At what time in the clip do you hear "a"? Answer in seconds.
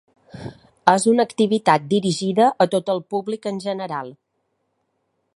2.65-2.67